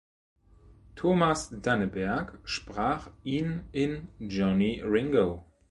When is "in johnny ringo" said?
3.71-5.45